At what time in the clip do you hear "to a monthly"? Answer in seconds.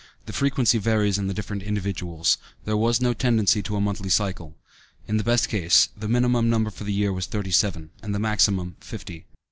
3.61-4.09